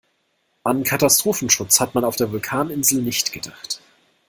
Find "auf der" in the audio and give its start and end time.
2.05-2.31